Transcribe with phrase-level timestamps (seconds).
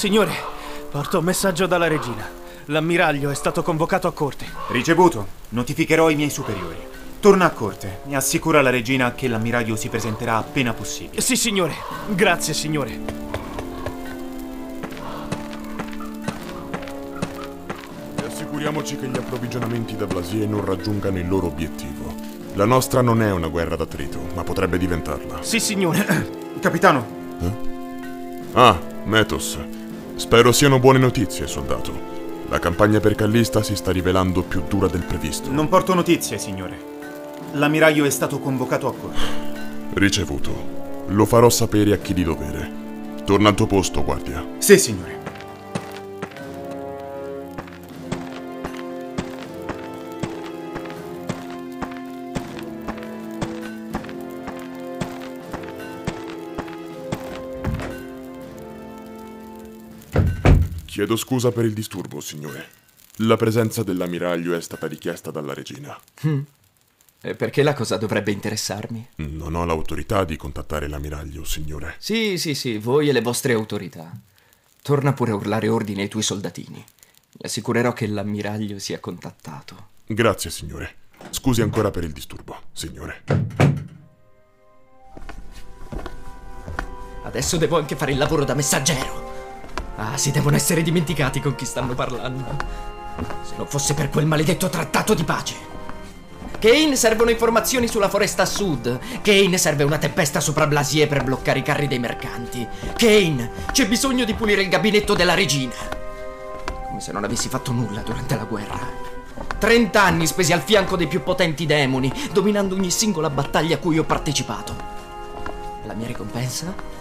[0.00, 0.32] Signore,
[0.90, 2.26] porto un messaggio dalla regina.
[2.68, 4.46] L'ammiraglio è stato convocato a corte.
[4.68, 5.26] Ricevuto.
[5.50, 6.78] Notificherò i miei superiori.
[7.20, 11.20] Torna a corte e assicura alla regina che l'ammiraglio si presenterà appena possibile.
[11.20, 11.74] Sì, signore.
[12.14, 12.98] Grazie, signore.
[18.22, 22.14] E assicuriamoci che gli approvvigionamenti da Blasier non raggiungano il loro obiettivo.
[22.54, 25.42] La nostra non è una guerra d'attrito, ma potrebbe diventarla.
[25.42, 26.56] Sì, signore.
[26.58, 27.18] Capitano,
[28.54, 29.58] Ah, Metos.
[30.20, 31.98] Spero siano buone notizie, soldato.
[32.50, 35.50] La campagna per Callista si sta rivelando più dura del previsto.
[35.50, 36.78] non porto notizie, signore.
[37.52, 39.18] L'ammiraglio è stato convocato a corte.
[39.94, 41.04] Ricevuto.
[41.06, 42.70] Lo farò sapere a chi di dovere.
[43.24, 44.44] Torna al tuo posto, guardia.
[44.58, 45.19] Sì, signore.
[61.00, 62.68] Chiedo scusa per il disturbo, signore.
[63.20, 65.98] La presenza dell'ammiraglio è stata richiesta dalla regina.
[67.22, 69.08] E perché la cosa dovrebbe interessarmi?
[69.16, 71.94] Non ho l'autorità di contattare l'ammiraglio, signore.
[71.96, 74.12] Sì, sì, sì, voi e le vostre autorità.
[74.82, 76.76] Torna pure a urlare ordine ai tuoi soldatini.
[76.76, 79.88] Mi assicurerò che l'ammiraglio sia contattato.
[80.04, 80.96] Grazie, signore.
[81.30, 83.22] Scusi ancora per il disturbo, signore.
[87.24, 89.19] Adesso devo anche fare il lavoro da messaggero.
[90.00, 92.56] Ah, si devono essere dimenticati con chi stanno parlando.
[93.42, 95.68] Se non fosse per quel maledetto trattato di pace.
[96.58, 98.98] Kane servono informazioni sulla foresta a sud.
[99.20, 102.66] Kane serve una tempesta sopra Blasier per bloccare i carri dei mercanti.
[102.96, 105.74] Kane, c'è bisogno di pulire il gabinetto della regina.
[106.86, 108.78] Come se non avessi fatto nulla durante la guerra.
[109.58, 114.04] Trent'anni spesi al fianco dei più potenti demoni, dominando ogni singola battaglia a cui ho
[114.04, 114.74] partecipato.
[115.84, 116.99] La mia ricompensa?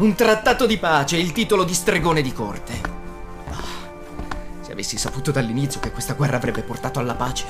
[0.00, 2.72] Un trattato di pace e il titolo di stregone di corte.
[3.50, 7.44] Ah, se avessi saputo dall'inizio che questa guerra avrebbe portato alla pace,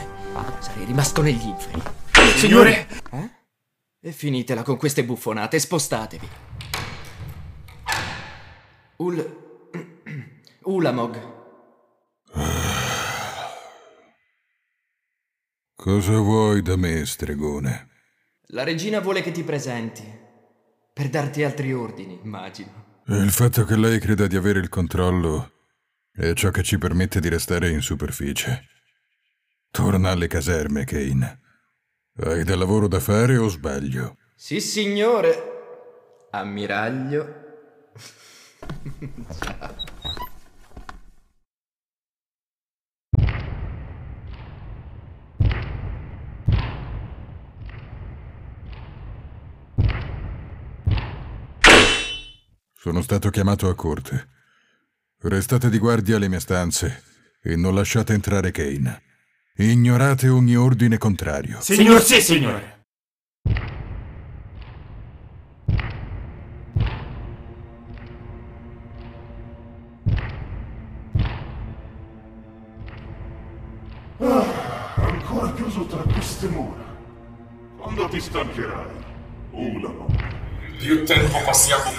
[0.59, 1.81] sarei rimasto negli inferi.
[2.35, 2.89] Signore!
[3.13, 3.31] Eh?
[4.01, 6.29] E finitela con queste buffonate, spostatevi.
[8.97, 9.69] Ul...
[10.65, 11.35] Ulamog.
[15.77, 17.89] Cosa vuoi da me, stregone?
[18.49, 20.30] La regina vuole che ti presenti.
[20.93, 23.03] Per darti altri ordini, immagino.
[23.07, 25.53] Il fatto che lei creda di avere il controllo
[26.13, 28.67] è ciò che ci permette di restare in superficie.
[29.71, 31.41] Torna alle caserme, Kane.
[32.17, 34.17] Hai del lavoro da fare o sbaglio?
[34.35, 36.29] Sì, signore.
[36.31, 37.35] Ammiraglio.
[52.83, 54.29] Sono stato chiamato a corte.
[55.19, 57.03] Restate di guardia alle mie stanze
[57.43, 59.03] e non lasciate entrare Kane.
[59.57, 61.61] Ignorate ogni ordine contrario.
[61.61, 62.80] Signor, sì, signore.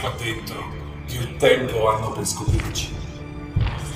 [0.01, 0.65] Qua dentro,
[1.05, 2.91] più tempo hanno per scoprirci.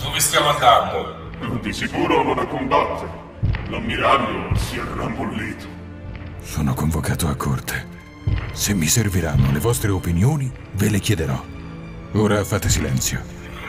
[0.03, 1.23] Dove stiamo andando?
[1.61, 3.24] Di sicuro non a combattere.
[3.69, 5.65] L'ammiraglio si è rammollito.
[6.41, 7.94] Sono convocato a corte.
[8.53, 11.44] Se mi serviranno le vostre opinioni, ve le chiederò.
[12.13, 13.21] Ora fate silenzio.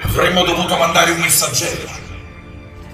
[0.02, 1.90] Avremmo dovuto mandare un messaggero.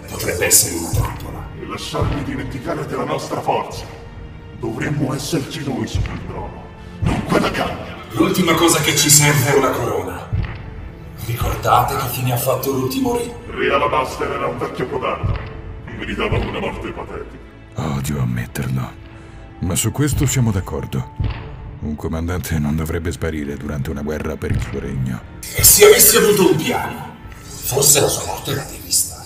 [0.08, 1.49] Potrebbe essere una trappola.
[1.61, 3.84] E lasciarmi dimenticare della nostra forza.
[4.61, 6.64] Dovremmo esserci noi sul trono,
[7.00, 7.81] non quella gagna.
[8.14, 10.29] L'ultima cosa che ci serve è una corona.
[11.25, 13.35] Ricordate che fine ha fatto l'ultimo re?
[13.47, 15.38] Re Alabaster era un vecchio codardo.
[15.97, 17.38] Meritava una morte patetica.
[17.97, 18.93] Odio ammetterlo.
[19.61, 21.14] Ma su questo siamo d'accordo.
[21.81, 25.20] Un comandante non dovrebbe sparire durante una guerra per il suo regno.
[25.55, 29.25] E se avessi avuto un piano, forse la sua morte l'avete vista.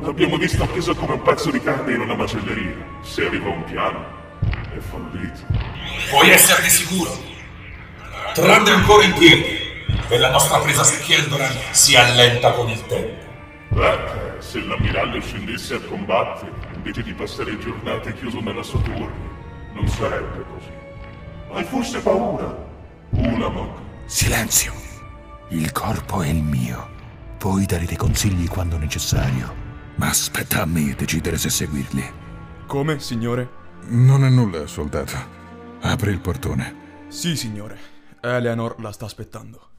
[0.00, 2.76] L'abbiamo visto appeso come un pezzo di carne in una macelleria.
[3.02, 4.04] Se aveva un piano,
[4.40, 5.40] è fallito.
[6.08, 7.34] Puoi esserne sicuro.
[8.36, 9.46] Tranne ancora in piedi.
[10.08, 13.24] E la nostra presa su Kieldran si allenta con il tempo.
[13.70, 19.10] Beh, se l'ammiraglio scendesse a combattere, invece di passare giornate chiuso nella sua torre,
[19.72, 20.68] non sarebbe così.
[21.50, 22.54] Hai forse paura?
[23.12, 23.70] Ulamog.
[24.04, 24.74] Silenzio!
[25.48, 26.90] Il corpo è il mio.
[27.38, 29.50] Poi darete consigli quando necessario.
[29.94, 32.04] Ma aspetta a me decidere se seguirli.
[32.66, 33.48] Come, signore?
[33.86, 35.16] Non è nulla, soldato.
[35.80, 37.04] Apri il portone.
[37.08, 37.94] Sì, signore.
[38.26, 39.70] Eleanor la sta aspettando.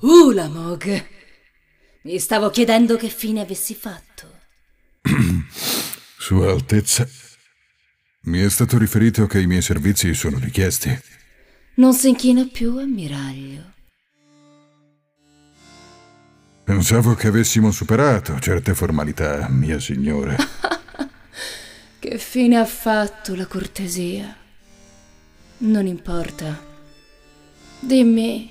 [0.00, 1.06] Uh, Ulamog!
[2.02, 4.05] Mi stavo chiedendo che fine avessi fatto.
[6.26, 7.06] Sua Altezza,
[8.22, 11.00] mi è stato riferito che i miei servizi sono richiesti.
[11.74, 13.62] Non si inchina più, ammiraglio.
[16.64, 20.34] Pensavo che avessimo superato certe formalità, mia signora.
[22.00, 24.36] che fine ha fatto la cortesia?
[25.58, 26.60] Non importa.
[27.78, 28.50] Dimmi,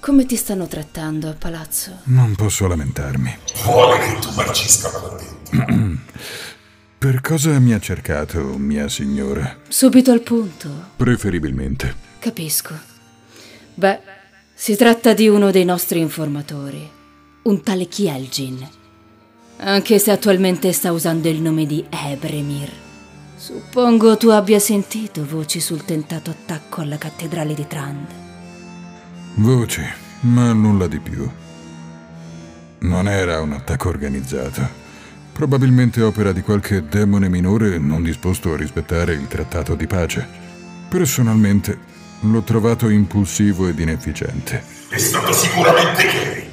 [0.00, 2.00] come ti stanno trattando a palazzo?
[2.06, 3.38] Non posso lamentarmi.
[3.62, 6.04] Vuole che tu marcisca qua dentro.
[6.98, 9.58] Per cosa mi ha cercato, mia signora?
[9.68, 10.68] Subito al punto.
[10.96, 11.94] Preferibilmente.
[12.18, 12.74] Capisco.
[13.74, 14.00] Beh,
[14.54, 16.94] si tratta di uno dei nostri informatori
[17.46, 18.68] un tale Kielgin,
[19.58, 22.72] anche se attualmente sta usando il nome di Ebremir.
[23.36, 28.06] Suppongo tu abbia sentito voci sul tentato attacco alla cattedrale di Trand.
[29.34, 29.82] Voci,
[30.20, 31.30] ma nulla di più.
[32.78, 34.85] Non era un attacco organizzato.
[35.36, 40.26] Probabilmente opera di qualche demone minore non disposto a rispettare il trattato di pace.
[40.88, 41.78] Personalmente
[42.20, 44.64] l'ho trovato impulsivo ed inefficiente.
[44.88, 46.50] È stato sicuramente Kay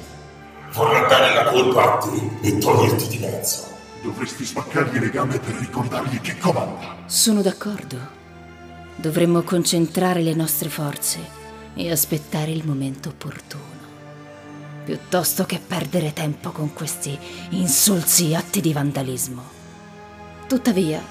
[0.74, 3.64] vorrà dare la colpa a te e toglierti di mezzo.
[4.02, 6.96] Dovresti spaccargli le gambe per ricordargli che comanda.
[7.06, 7.96] Sono d'accordo.
[8.96, 11.20] Dovremmo concentrare le nostre forze
[11.72, 13.73] e aspettare il momento opportuno.
[14.84, 17.18] Piuttosto che perdere tempo con questi
[17.50, 19.42] insulsi atti di vandalismo.
[20.46, 21.02] Tuttavia,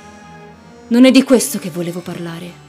[0.89, 2.61] non è di questo che volevo parlare.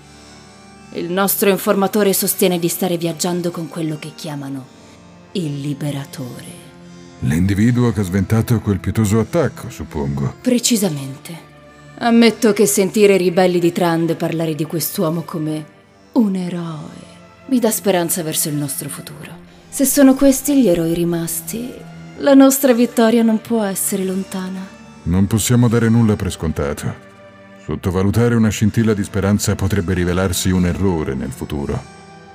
[0.92, 4.64] Il nostro informatore sostiene di stare viaggiando con quello che chiamano
[5.32, 6.62] il liberatore.
[7.20, 10.36] L'individuo che ha sventato quel pietoso attacco, suppongo.
[10.40, 11.52] Precisamente.
[11.98, 15.72] Ammetto che sentire i ribelli di Trand parlare di quest'uomo come
[16.12, 17.12] un eroe
[17.46, 19.42] mi dà speranza verso il nostro futuro.
[19.74, 21.68] Se sono questi gli eroi rimasti,
[22.18, 24.64] la nostra vittoria non può essere lontana.
[25.02, 26.94] Non possiamo dare nulla per scontato.
[27.64, 31.82] Sottovalutare una scintilla di speranza potrebbe rivelarsi un errore nel futuro.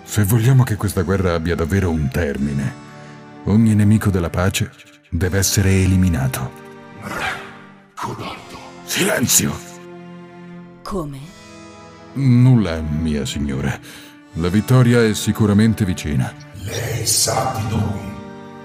[0.04, 2.74] Se vogliamo che questa guerra abbia davvero un termine,
[3.46, 4.70] Ogni nemico della pace
[5.10, 6.52] deve essere eliminato.
[7.96, 8.58] Codardo.
[8.84, 9.58] Silenzio!
[10.84, 11.20] Come?
[12.16, 13.80] Nulla, mia signora.
[14.34, 16.49] La vittoria è sicuramente vicina.
[16.64, 18.12] Lei sa di noi.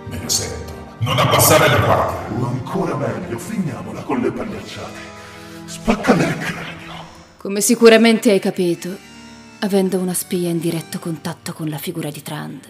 [0.08, 0.72] Me lo sento.
[1.00, 2.38] Non abbassare la guardia.
[2.38, 4.98] O ancora meglio, finiamola con le pagliacciate.
[5.66, 6.92] Spaccale il cranio.
[7.36, 8.96] Come sicuramente hai capito,
[9.60, 12.60] avendo una spia in diretto contatto con la figura di Trand,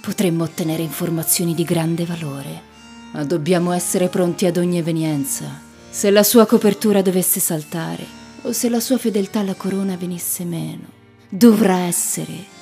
[0.00, 2.72] potremmo ottenere informazioni di grande valore.
[3.12, 5.62] Ma dobbiamo essere pronti ad ogni evenienza.
[5.88, 8.04] Se la sua copertura dovesse saltare,
[8.42, 10.86] o se la sua fedeltà alla corona venisse meno,
[11.28, 12.52] dovrà essere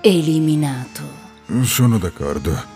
[0.00, 1.25] eliminato.
[1.62, 2.74] Sono d'accordo.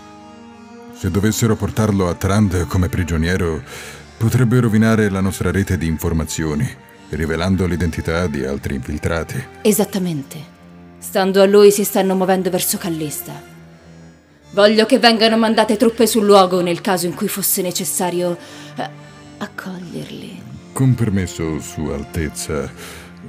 [0.94, 3.60] Se dovessero portarlo a Trand come prigioniero,
[4.16, 6.68] potrebbe rovinare la nostra rete di informazioni,
[7.08, 9.44] rivelando l'identità di altri infiltrati.
[9.62, 10.58] Esattamente.
[10.98, 13.32] Stando a lui si stanno muovendo verso Callista.
[14.52, 18.38] Voglio che vengano mandate truppe sul luogo nel caso in cui fosse necessario
[18.76, 18.88] eh,
[19.38, 20.42] accoglierli.
[20.72, 22.70] Con permesso, Sua Altezza,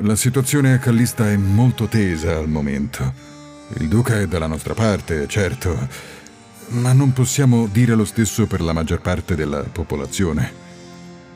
[0.02, 3.31] la situazione a Callista è molto tesa al momento.
[3.78, 5.88] Il duca è dalla nostra parte, certo,
[6.70, 10.70] ma non possiamo dire lo stesso per la maggior parte della popolazione.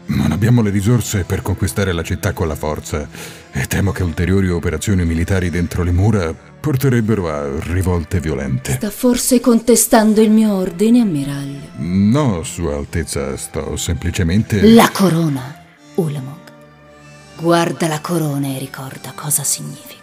[0.08, 3.08] Non abbiamo le risorse per conquistare la città con la forza
[3.52, 8.74] e temo che ulteriori operazioni militari dentro le mura porterebbero a rivolte violente.
[8.74, 11.70] Sta forse contestando il mio ordine, ammiraglio?
[11.78, 14.62] No, Sua Altezza, sto semplicemente...
[14.74, 15.64] La corona,
[15.96, 16.38] Ulamog.
[17.40, 19.95] Guarda la corona e ricorda cosa significa.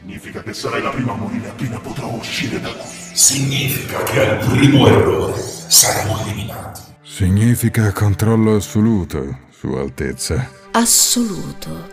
[0.00, 2.88] Significa che sarai la prima a morire appena potrò uscire da qui.
[3.14, 6.82] Significa che al primo errore saremo eliminati.
[7.02, 10.48] Significa controllo assoluto, Sua Altezza.
[10.70, 11.88] Assoluto.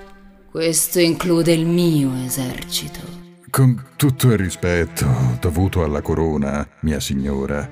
[0.51, 3.00] Questo include il mio esercito.
[3.50, 7.67] Con tutto il rispetto dovuto alla corona, mia signora,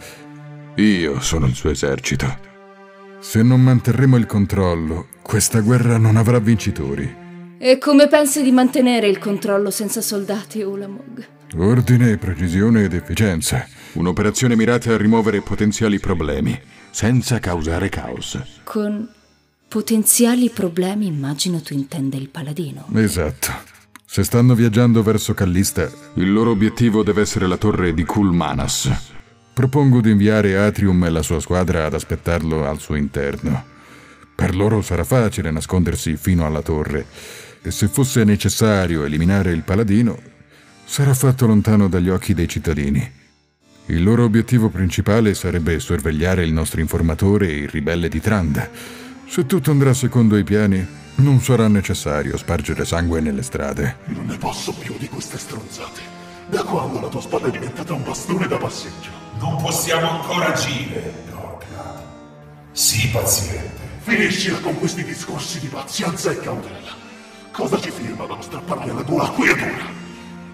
[0.76, 2.40] io sono il suo esercito.
[3.20, 7.22] Se non manterremo il controllo, questa guerra non avrà vincitori.
[7.58, 11.26] E come pensi di mantenere il controllo senza soldati, Ulamog?
[11.56, 13.66] Ordine, precisione ed efficienza.
[13.94, 18.40] Un'operazione mirata a rimuovere potenziali problemi senza causare caos.
[18.64, 19.08] Con
[19.68, 22.88] potenziali problemi immagino tu intenda il paladino.
[22.96, 23.52] Esatto.
[24.06, 28.92] Se stanno viaggiando verso Callista, il loro obiettivo deve essere la torre di Kulmanas.
[29.54, 33.72] Propongo di inviare Atrium e la sua squadra ad aspettarlo al suo interno.
[34.36, 37.06] Per loro sarà facile nascondersi fino alla torre
[37.62, 40.20] e se fosse necessario eliminare il paladino,
[40.86, 43.22] sarà fatto lontano dagli occhi dei cittadini.
[43.88, 48.70] Il loro obiettivo principale sarebbe sorvegliare il nostro informatore e il ribelle di Trand.
[49.28, 50.86] Se tutto andrà secondo i piani,
[51.16, 53.98] non sarà necessario spargere sangue nelle strade.
[54.08, 56.02] Non ne posso più di queste stronzate.
[56.50, 59.10] Da quando la tua spada è diventata un bastone da passeggio?
[59.40, 62.04] Non possiamo ancora agire, Dorca.
[62.72, 63.83] Sii paziente.
[64.06, 66.92] Finiscila con questi discorsi di pazienza e cautela.
[67.52, 69.86] Cosa ci firma dallo strapparmi alla tua acquiatura?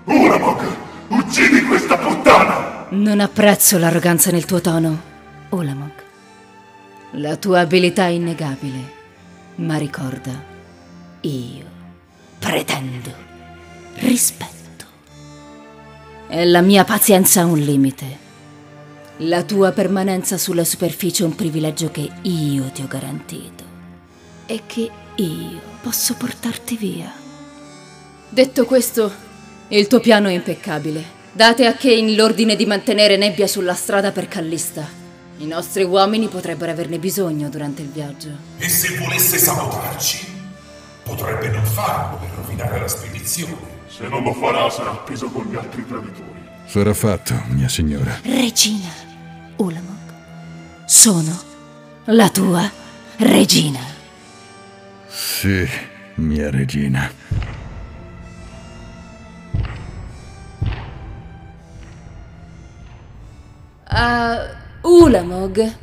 [0.03, 0.61] Uramog,
[1.07, 2.85] uccidi questa puttana!
[2.89, 5.01] Non apprezzo l'arroganza nel tuo tono,
[5.49, 5.91] Ulamog.
[7.13, 8.93] La tua abilità è innegabile,
[9.55, 10.31] ma ricorda,
[11.21, 11.65] io
[12.37, 13.11] pretendo
[13.95, 14.85] rispetto.
[16.27, 18.27] E la mia pazienza ha un limite.
[19.23, 23.65] La tua permanenza sulla superficie è un privilegio che io ti ho garantito
[24.45, 27.11] e che io posso portarti via.
[28.29, 29.11] Detto questo,
[29.67, 31.03] il tuo piano è impeccabile.
[31.33, 34.87] Date a Kane l'ordine di mantenere nebbia sulla strada per Callista.
[35.39, 38.29] I nostri uomini potrebbero averne bisogno durante il viaggio.
[38.57, 40.27] E se volesse sabotarci,
[41.03, 43.57] potrebbe non farlo per rovinare la spedizione.
[43.89, 46.39] Se non lo farà, sarà appeso con gli altri traditori.
[46.67, 48.17] Sarà fatto, mia signora.
[48.23, 49.07] Regina
[49.59, 51.37] Ulamog, sono
[52.05, 52.71] la tua
[53.17, 53.81] regina.
[55.05, 55.67] Sì,
[56.15, 57.11] mia regina.
[63.89, 65.75] Uh, Ulamog,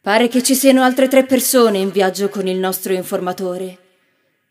[0.00, 3.78] pare che ci siano altre tre persone in viaggio con il nostro informatore.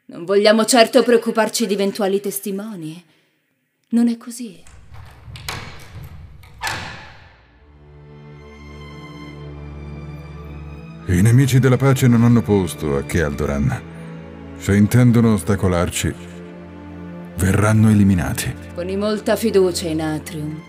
[0.05, 3.03] Non vogliamo certo preoccuparci di eventuali testimoni.
[3.89, 4.63] Non è così.
[11.09, 13.81] I nemici della pace non hanno posto a che Aldoran.
[14.57, 16.13] Se intendono ostacolarci,
[17.37, 18.53] verranno eliminati.
[18.73, 20.61] Poni molta fiducia in Atrium.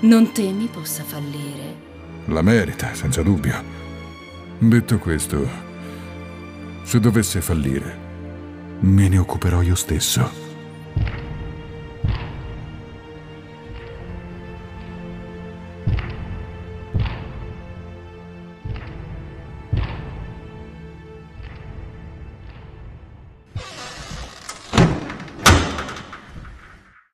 [0.00, 1.88] Non temi possa fallire.
[2.26, 3.54] La merita, senza dubbio.
[4.58, 5.48] Detto questo,
[6.82, 7.96] se dovesse fallire,
[8.80, 10.49] me ne occuperò io stesso.